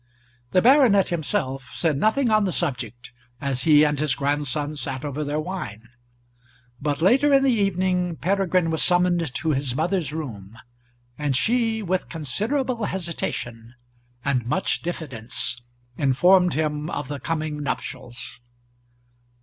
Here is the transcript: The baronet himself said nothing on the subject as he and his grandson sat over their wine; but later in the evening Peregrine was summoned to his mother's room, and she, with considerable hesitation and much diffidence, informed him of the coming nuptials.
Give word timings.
The 0.49 0.63
baronet 0.63 1.09
himself 1.09 1.75
said 1.75 1.95
nothing 1.95 2.31
on 2.31 2.43
the 2.45 2.51
subject 2.51 3.11
as 3.39 3.65
he 3.65 3.83
and 3.83 3.99
his 3.99 4.15
grandson 4.15 4.75
sat 4.75 5.05
over 5.05 5.23
their 5.23 5.39
wine; 5.39 5.89
but 6.81 7.03
later 7.03 7.31
in 7.31 7.43
the 7.43 7.51
evening 7.53 8.15
Peregrine 8.15 8.71
was 8.71 8.81
summoned 8.81 9.31
to 9.35 9.51
his 9.51 9.75
mother's 9.75 10.11
room, 10.11 10.57
and 11.19 11.35
she, 11.35 11.83
with 11.83 12.09
considerable 12.09 12.85
hesitation 12.85 13.75
and 14.25 14.47
much 14.47 14.81
diffidence, 14.81 15.61
informed 15.97 16.55
him 16.55 16.89
of 16.89 17.07
the 17.07 17.19
coming 17.19 17.61
nuptials. 17.61 18.39